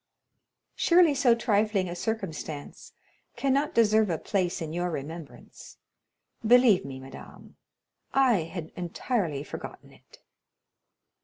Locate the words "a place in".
4.09-4.73